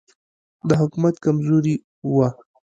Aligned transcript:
د 0.67 0.69
حکومت 0.81 1.15
کمزوري 1.25 1.75
وه. 2.13 2.29